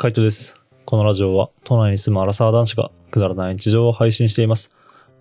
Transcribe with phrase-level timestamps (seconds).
[0.00, 0.54] カイトです。
[0.84, 4.70] このラジオは都内に住むアラサー男子がくだらない日常を配信しています。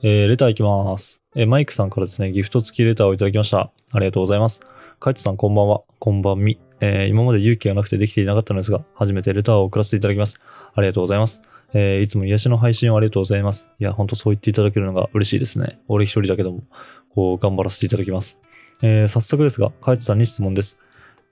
[0.04, 1.24] えー、レターいきます。
[1.34, 3.72] えーマイクさんからですね、ギフト付きレターをいただきました。
[3.92, 4.62] ありがとうございます。
[5.00, 5.82] カイトさんこんばんは。
[5.98, 6.60] こんばんみ。
[6.80, 10.40] えー今まで勇気がなくてできていなかったのですが、初めてレターを送らせていただきます。
[10.76, 11.42] ありがとうございます。
[11.74, 13.72] えーいつも癒しの配信をありがとうございます。
[13.80, 15.80] いや、ほんとそう言っていただけるのが嬉しいですね。
[15.88, 16.62] 俺一人だけども、
[17.16, 18.40] こう、頑張らせていただきます。
[18.84, 20.78] えー早速ですが、カイトさんに質問です。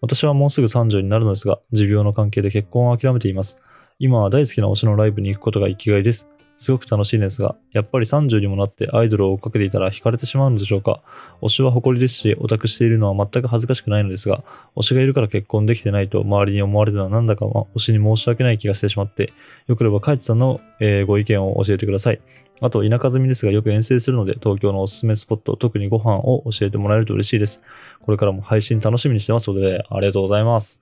[0.05, 3.57] 私はもうすぐ30になるのですが、持病の関係で結婚を諦めています。
[3.97, 6.29] 今は大好きな推しのライブに行くことが生きがいです。
[6.57, 11.01] すごく楽しいんですが、やっぱり30にもなってアイドルを追っかけていたら惹かれてしまうのでしょうか？
[11.41, 14.43] 推しは誇りですし、オタクしているのは全く恥ずかしくないのですが、
[14.75, 19.33] 推しがいるから結婚できてないと周りに思われるのはなんだか推しに申し訳ない気がしてしまって、
[19.67, 22.21] よければカイツさんの、えーご意見を教えてください。
[22.61, 27.61] あと、田舎住みですがよく遠征するので、東京のおすすめスポット、特にご飯を教えてもらえると嬉しいです。
[28.01, 30.81] これからも配信楽しみにしてますので、ありがとうございます。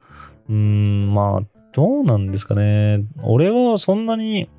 [0.49, 3.03] うーん、まあ、どうなんですかね。
[3.23, 4.49] 俺はそんなに、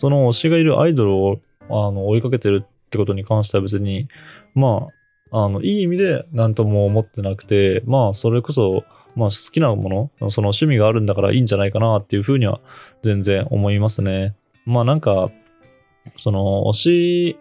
[0.00, 4.08] その推しがいるアイドルをあの追いかけてるってことに関しては別に、
[4.54, 4.86] ま
[5.30, 8.82] あ、あの、いい意味で何とも思ってなくて、まあ、それこそ、
[9.14, 12.60] まあ、好きなもの、その趣味があるんだからいいんじゃないかなっていうふうには
[13.02, 14.34] 全然思いますね。
[14.64, 15.30] まあ、なんか、
[16.16, 17.38] その、推し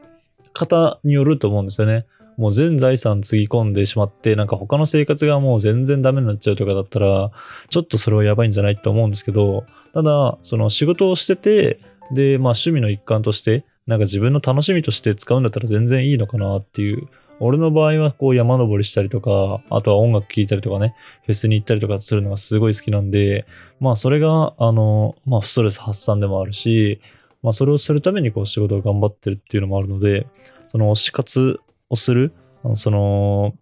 [0.52, 2.06] 方によると思うんですよね。
[2.36, 7.32] もう全財産つぎ込んでしまって、なんか他の生活がもう全然ダメになっちゃうとかだったら、
[7.70, 11.80] ちょっとそれはやばいんじゃないと思うんですけど、ただ、その仕事をしてて、
[12.12, 17.08] で、まあ趣味の一環として、なんか自分の楽しみとして使うんだったら全然いいのかなっていう。
[17.42, 20.94] 俺の場合はこう山登りしたりとか、あとは音楽聴いたりとかね、
[21.26, 23.46] フェスに行ったりとかするのがすごい好きなんで、
[23.80, 27.00] まあそれが、あの、まあストレス発散でもあるし、
[27.42, 30.28] まあそれをするためにこう仕事を頑張ってるっていうのもあるので、
[30.68, 32.34] その推し活をする、
[32.76, 33.54] その、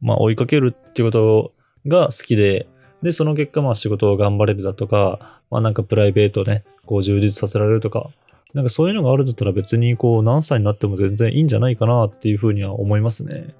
[0.00, 1.52] まあ追いかけるっていうこと
[1.86, 2.66] が好きで、
[3.02, 8.10] で、その結果まあ仕事を頑張れるだとか、まあなんかプライベートね、こう充実させられるとか、
[8.54, 13.54] なんかそういうのがあるんだったら別にこう何歳になっても全然いいんじゃないかなっていうふうには思いますね。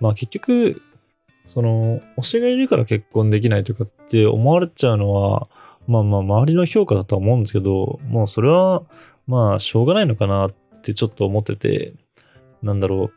[0.00, 0.82] まあ結局、
[1.46, 5.48] その、推しがいるから結婚できないとかって思われちゃうのは、
[5.86, 8.82] まあまあ周りの評価だとは思うんですけど、もうそれは
[9.26, 11.94] まあしょうがないのかなってちょっと思ってて、
[12.62, 13.12] なんだろう。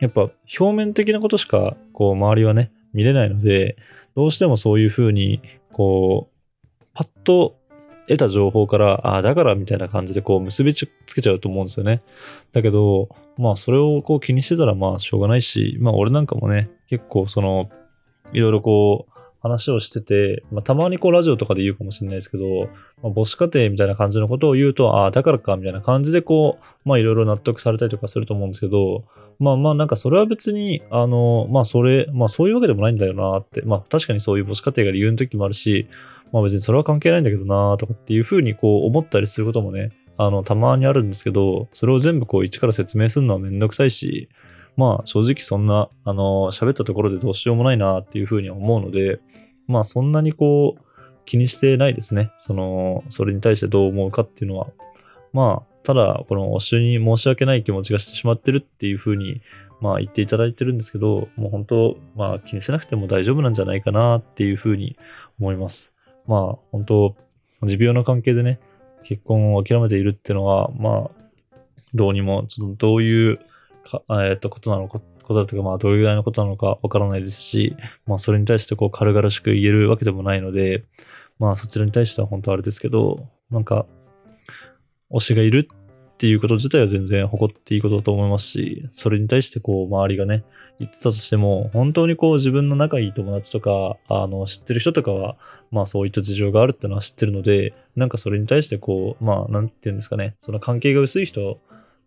[0.00, 3.76] やっぱ表面的なことしかこう周りはね、見れないので、
[4.14, 5.40] どうしてもそういうふうに、
[5.72, 6.33] こう、
[6.94, 7.56] パッと
[8.08, 12.02] 得た情報から、ああ、だからみたいな感じでこう結びつけちゃうと思うんですよね。
[12.52, 17.70] だけど、まあそれをこう気にしてたらまあしょうがないし、まあ俺なんかもね、結構その、
[18.32, 19.13] いろいろこう、
[19.44, 22.70] 話をしてて、まあ、たまにこうラジオとかで言うかもしれないですけど、
[23.02, 29.04] まあ、母子家庭みたいな感じのことを言うと、ああ、だからかみたいな感じでこう、まあいろいろ納得されたりとかすると思うんですけど、
[29.38, 35.88] まあまあなんかそれは別に、あの、まあそれ、まあそういうわけでもないんだよなって、まあ確かにそういう母子家庭が理由の時もあるし、
[36.32, 44.28] まあ別にそれは関係ないんだけどなとかっていうふうにこう思ったりすることもね、あの、たまにあるんですけど、それを全部こう一から説明するのはめんどくさいし、
[44.76, 49.20] まあ正直そんな、あの、喋ったところでどうしようもないなっていうふうには思うので、
[49.66, 50.82] まあそんなにこう
[51.24, 52.32] 気にしてないですね。
[52.38, 54.68] その、それに対してどう思うかっていうのは。
[55.32, 59.42] まあ、ただ、この推しに申し訳ない気持ちがしてしまってるっていうふうに、
[59.80, 64.96] まあ言っていただいてるんですけど、もう本当、まあ気にしなくても大丈夫なんじゃないかなっていうふうに
[65.38, 65.94] 思います。
[66.26, 67.16] まあ本当、
[67.62, 68.60] 持病の関係でね、
[69.04, 71.58] 結婚を諦めているっていうのは、まあ、
[71.94, 73.38] どうにも、ちょっとどういう
[73.84, 77.76] か、えっと、ことなのか、ことだというか、まあ、どれぐらいのことなのかわからないですし、
[78.06, 80.84] まあ、それに対してこう、軽々しく言えるわけでもないので、
[81.38, 83.86] まあ、そちらに対しては本当あれですけど、なんか、
[85.10, 85.68] 推しがいる
[86.14, 90.44] っていうこと自体は全然誇っていいことだと思いますし、それに対してこう、周りがね、
[90.78, 95.36] 言ってたとしても、本当にこう、自分の仲いい友達とか、あの、知ってる人とかは、
[95.70, 101.58] まあ、そういった事情があるってのは知ってるので、なんかそれに対してこう、まあ、なんていうんですかね、その関係が薄い人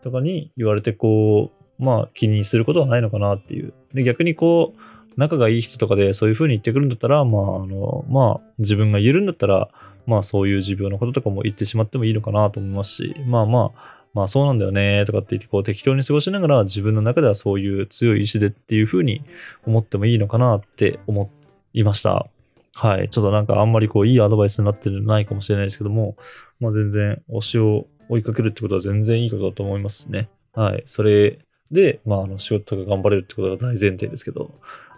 [0.03, 3.73] とかに言われてこう、まあ気にすることはないのかなっていう。
[3.93, 4.79] で、逆にこう、
[5.17, 9.69] 仲がいい人とかでそういう風に言ってくるんだったら、まあ、あの、まあ、自分が言えるんだったら、
[10.07, 19.21] まあそういう持病のこととかも言ってしまってもいいのかなと思いますし、まあまあ、まあそうなんだよねとかって言ってこう適当に過ごしながら自分の中ではそういう強い意志でっていう風に
[19.65, 21.30] 思ってもいいのかなって思
[21.73, 22.27] いました。
[22.73, 23.09] はい。
[23.09, 26.15] ちょっとなんかあんまりこういいアドバイスになってないかもしれないですけども、
[26.59, 30.30] まあ全然推しを追いかけるってことは全然いいことだと思いますね。
[30.53, 30.83] はい。
[30.85, 31.39] それ
[31.72, 34.52] で、まああの仕事とか頑張れるってことが大前提ですけど、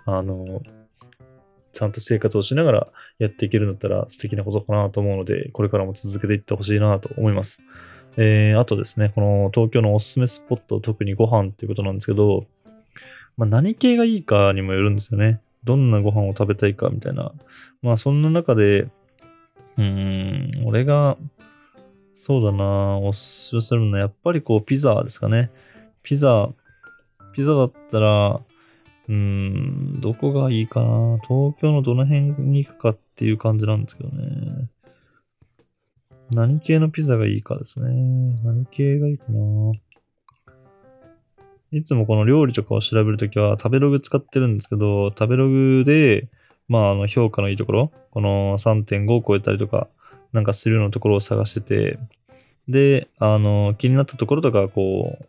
[0.06, 0.62] あの、
[1.72, 2.88] ちゃんと生活をしながら
[3.20, 7.62] やっていけるんだったら素敵なことかなと思うので、これからも続けていってほしいなと思います。
[8.18, 12.46] えー、あとですね、この東京のおすすめスポット、特にご飯っていうことなんですけど、
[13.38, 15.40] まあ、何系がいいかにもよるんですよね。
[15.64, 17.32] どんなご飯を食べたいかみたいな。
[17.82, 21.18] まあそんな中で、うーん、俺が、
[22.16, 25.52] そうだな、おすすめするのは、やっぱりこう、ピザですかね。
[26.04, 26.50] ピザ、
[27.34, 28.40] ピザだったら、
[29.08, 31.20] うん、どこがいいかな？
[31.28, 34.70] 東京のどの辺に行くかっていう感じなんですけどね。
[36.32, 37.90] 何系のピザがいいかですね。
[38.44, 39.72] 何系がいいかな？
[41.72, 46.28] いつもこの料理とかを調べるときは食べログ使ってるんですけど、食べログで、
[46.68, 49.88] まあ、あの評価のいいところ、この3.5を超えたりとか、
[50.34, 52.00] なんかするようなところを探してて、
[52.68, 55.26] で、あの、気になったところとか、こう、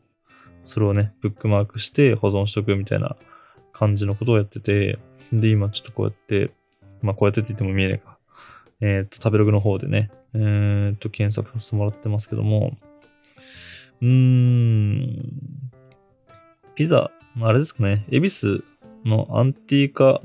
[0.70, 3.16] それをね、ブックマークして保存しとくみたいな
[3.72, 5.00] 感じのことをやってて、
[5.32, 6.52] で、今ちょっとこうやって、
[7.02, 8.18] まあ、こうやってって言っても見えないか。
[8.80, 12.76] えっ、と、食べログの方でね、えっ、と、検索させてもらってますけども、
[14.00, 15.40] うーん、
[16.76, 18.64] ピザ、あれですかね、恵比寿
[19.04, 20.20] のアンティーカ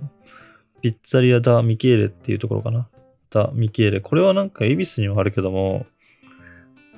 [0.83, 2.87] ピッツァリア・ダ・ミケーレっていうところかな。
[3.31, 3.99] ダ・ミケーレ。
[3.99, 5.87] これはなんか恵比寿にはあるけども、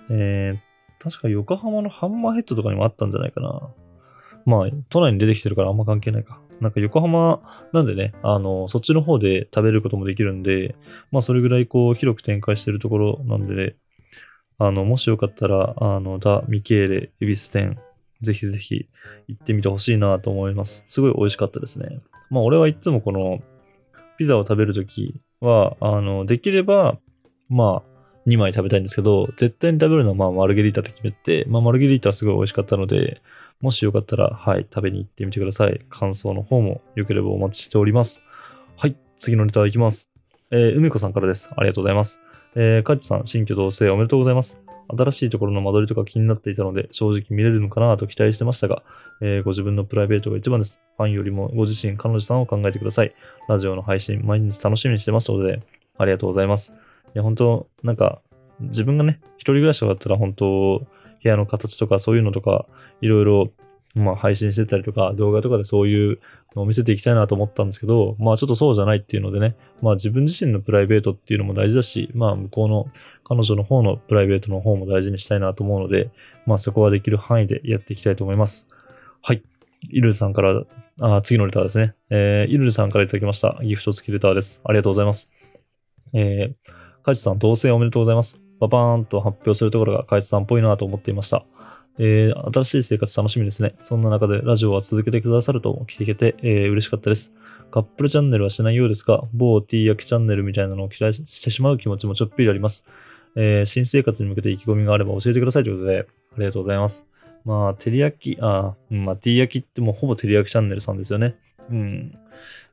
[0.09, 0.67] えー、
[0.99, 3.69] 確か横浜のハンマーヘッドとかにもあったんじゃないかな。
[4.45, 6.39] まあ、都内に出てきてるからあんま関係ないか。
[6.61, 7.41] なんか横浜
[7.73, 10.75] なんでね、あの、そっちの方で食べることもできるんで、
[11.11, 13.75] まあそれぐらいこう広く展開してるところなんでね、
[14.57, 17.79] あの、もしよかったら、あの、ダ・ミケーレ、恵比寿店、
[18.21, 18.88] ぜひぜひ
[19.27, 20.83] 行ってみてほしいなと思います。
[20.88, 21.99] すごい美味しかったですね。
[22.29, 23.39] まあ俺はいつもこの
[24.17, 26.97] ピザを食べるときは、あの、できれば、
[27.49, 27.96] まあ
[28.27, 33.21] 2枚食べたいんですけど、絶対に食べるのはまあマルゲリータって決めて、まあマルゲリータはすごい美味しかったので、
[33.62, 35.81] もしよかったら、はい、食べに行ってみてください。
[35.89, 38.24] 感想の方も良ければお待ちしております。
[38.75, 40.12] はい、次のネタいきます。
[40.51, 41.50] えー、梅子さんからです。
[41.56, 42.21] ありがとうございます。
[42.56, 44.59] えー、カッチさん、新居同棲おめでとうございます。
[44.89, 48.83] 新しいところの間取りとか気になっていたので、正直見れるのかなと期待してましたが、
[49.21, 50.80] えー、ご自分のプライベートが一番です。
[50.97, 53.13] ファンよりもご自身、彼女さんを考えてください。
[53.50, 55.59] ラジオの配信、毎日楽しみにしてますので、
[55.97, 56.73] ありがとうございます。
[57.18, 58.22] や、本当なんか、
[58.60, 60.88] 自分がね、一人暮らしとかだったら、本当部
[61.24, 62.66] 屋の形とかそういうのとか、
[63.02, 63.52] いろいろ
[63.98, 66.19] まあ、配信してたりとか、動画とかでそういう
[66.56, 72.88] のを見せていきたいなと思ったんですけど、まあ、ちょっとそうじゃないっていうのでね、まあ、自分自身のプライベートっていうのも大事だし、まあ、向こうの
[73.24, 76.12] 彼女の方のプライベートの方も大事にしたいなと思うので、
[76.46, 78.68] まあ、そこはできる範囲でやっていきたいと思います。
[79.22, 79.44] はい。
[79.90, 80.64] イルルさんから、
[81.00, 81.94] あ次のレターですね。
[82.10, 83.60] えー、イルルさんからいただきました。
[83.62, 84.62] ギフト付きレターです。
[84.64, 85.30] ありがとうございます。
[86.14, 86.72] えー、
[87.07, 88.42] カイチさん、同棲おめでとうございます。
[88.59, 91.45] ババーンと発表するところがカイチさんっぽいなと思っていました。
[92.00, 93.75] えー、新しい生活楽しみですね。
[93.81, 97.31] そんな中でラジオは続けてくださると聞けて、えー、嬉しかったです。
[97.71, 102.86] カップルチャンネルはしないようですが、某 T 焼きチャンネルみたいなのを期待してしまう気持ちもちょっぴりあります。
[103.38, 107.07] えー、新生活に向けて意気込みがあれば教えてくださいということで、ありがとうございます。
[107.45, 111.38] まあ、照り焼き、あ、まあ、T 焼きってもうほぼ照り焼きチャンネルさんですよね。
[111.69, 112.19] うん。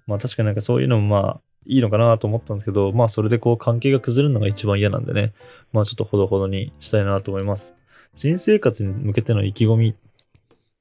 [0.08, 5.32] まあ確かになんかそういうのもまあ、いいのかなと思ったんですけど、まあそれでこう関係が崩れるのが一番嫌なんでね、
[5.72, 7.74] まあちょっとほどほどにしたいなと思います。
[8.14, 9.94] 新生活に向けての意気込み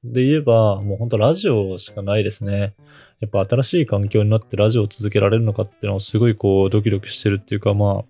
[0.04, 2.74] で言えば、もう本当ラジオしかないですね。
[3.20, 8.04] やっぱ新しい環境になってラジオを続けられるのかっていうのをすごいこうドキドキしてるっていうか、まあ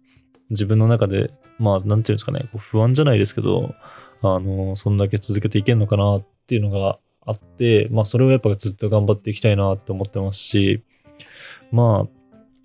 [0.50, 3.74] 自分の中で、まあなんていうんですかね、こう不安じゃないですけど、
[4.22, 10.82] あの、そんだけ続けていけんのかなっていうのがあって、まあそれをやっぱずっと頑張っていきたいなって思ってますし、
[11.70, 12.08] まあ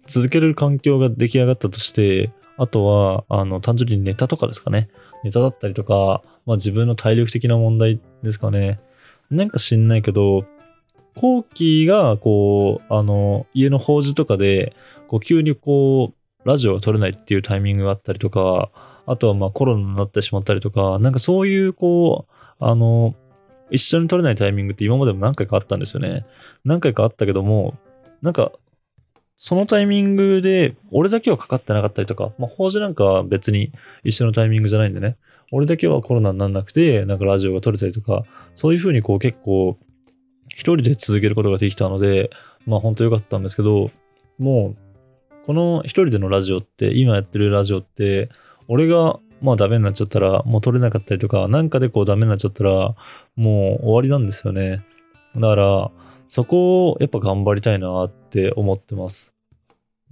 [0.10, 4.90] 続ける環境が出来上がったとして、あとは、あの、単純にネタとかですかね。
[5.24, 8.80] ネタだったりとか、まあ自分の体力的な問題ですかね。
[9.30, 10.46] なんか知んないけど、
[11.16, 14.76] 後期が、こう、あの、家の法事とかで、
[15.08, 18.72] こう、急にこう、ラジオが撮れないっていうタイミングがあったりとか、
[19.06, 23.16] あとはまあコロナになってしまったりとか、なんかそういうこう、あの、
[23.70, 26.26] 一緒に撮れないタイミングって今までも何回かあったんですよね。
[26.66, 27.78] 何回かあったけども、
[28.22, 28.52] なんか
[29.42, 33.72] そのタイミングで、俺だけはかかってなかったりとか、まあ、法事なんかは別に
[34.04, 35.16] 一緒のタイミングじゃないんでね、
[35.54, 39.78] 俺だけはコロナにならなくて、なんかラジオが撮れたりとか、そういうふうにこう結構、
[40.50, 42.32] 一人で続けることができたので、
[42.66, 43.92] まあ本当良かったんですけど、
[44.40, 48.28] もう、この一人でのラジオって、今やってるラジオって、
[48.68, 52.94] 俺がまあダメになっちゃったら、もう撮れなかったりとか、なんかでこうダメになっちゃったら、
[53.38, 54.86] もう終わりなんですよね。
[55.36, 55.92] だから、
[56.30, 59.36] そこをやっぱ頑張りたいなって思ってます。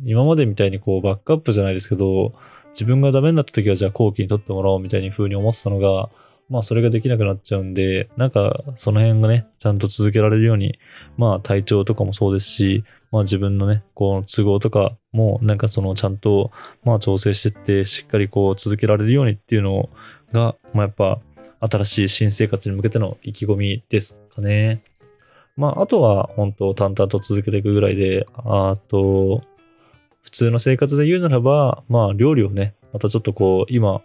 [0.04, 2.34] 今までみたいにこうバックアップじゃないですけど、
[2.70, 6.10] 自分がダメになった時はじゃあ後期に取ってもらおうみたいに風に思ってたのが、
[6.50, 10.80] まあそれができなくなっちゃうんで、なんかその辺がね、ちゃんと続けられるように、
[11.18, 16.50] まあ体調とかもそうですし、まあ自分のね、こう都合とかもなんかそのちゃんと
[16.84, 19.88] まあ調整してって、しっかりこう続けられるようにっていうの
[20.32, 21.20] が、まあやっぱ
[21.60, 24.82] 新しい新生活に向けての意気込みですかね。
[25.58, 29.42] まあ、あとは本当淡々と続けていくぐらいで、あと、
[30.22, 34.02] 普通の生活で言うならば、まあ料理をね、またちょっとこう、今、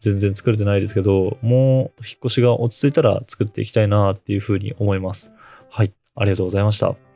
[0.00, 5.32] 全然作れてないですけど、もう引っ越しが落ち着いたら作っていきたいなっていうふうに思います。
[5.68, 7.07] はい、ありがとうございました。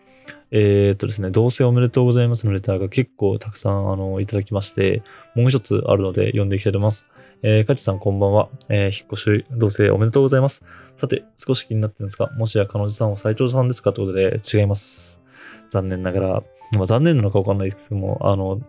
[0.54, 5.02] えー、っとですね、同棲おめでとうございますのレターが結構たくさんあのいただきまして、
[5.34, 7.08] もう一つあるので読んでいきたいと思います。
[7.42, 8.50] えー、かちさんこんばんは。
[8.68, 10.62] えー、引っ越し同棲おめでとうございます。
[10.98, 15.22] さて、少し気になってるんですが、もしや彼女さんは斎藤さんですかということで違います。
[15.70, 16.42] 残念ながら、
[16.72, 18.60] まあ残念なのかわかんないですけども、あの、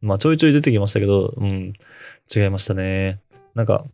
[0.00, 1.72] まあちょいちょい出てきましたけど、うん、
[2.34, 3.20] 違いましたね。
[3.56, 3.84] なんか、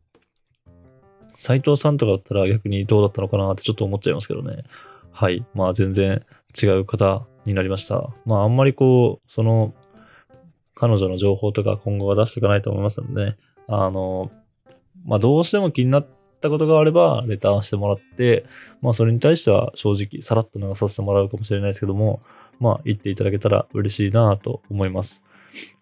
[1.35, 4.65] 斎藤さんとかだったら逆にどうだったのかなってちょっと思っちゃいますけどね。
[5.13, 5.45] はい。
[5.55, 6.23] まあ全然
[6.61, 8.11] 違う方になりました。
[8.25, 9.75] まああんまりこう、その、
[10.75, 13.37] 彼女の情報とか今後は出していかないと思いますのでね。
[13.67, 14.31] あの、
[15.05, 16.07] まあどうしても気になっ
[16.41, 18.45] たことがあれば、レターしてもらって、
[18.81, 22.21] まあそれに対しては正直さらっと流させてもらうかもしれないですけども、
[22.61, 25.25] まあ言っていただけたら嬉しいなと思います。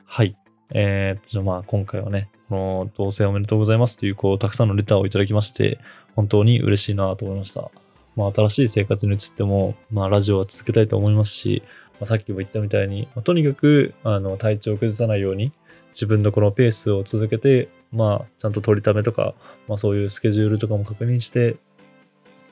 [0.05, 0.37] はい。
[0.75, 5.79] えー、じゃあまあ今回はね、この同棲おめでとうございますという、こう、たくさんのレターをいただきまして、
[6.15, 7.71] 本当に嬉しいなと思いました。
[8.17, 11.63] まあ新しい生活に移っても、まあラジオは続けたいと思いますし、
[12.01, 15.53] まあ、さっきも言ったみたいに、まあ、とにかく、あの、体調を崩さないように、
[15.93, 19.35] 自分のこのペースを続けて、まあ、ちゃんと取りためとか、
[19.69, 21.57] まあそういうスケジュールとかも確認して、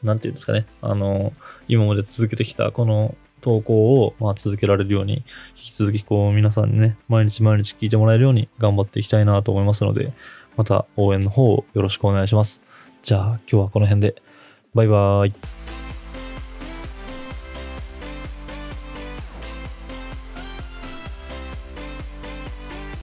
[0.03, 1.33] なんていうんですかね、あの、
[1.69, 5.25] 今まで続けてきたこの投稿を、まあ、続けられるように、引
[5.57, 10.13] き続きこう皆さんにね、毎日毎日聞いてもらえるように頑張っていきたいなと思いますので、
[10.57, 12.63] また応援の方をよろしくお願いします。
[13.03, 14.23] じゃあ今日はこの辺で、
[14.75, 15.33] バイバーイ。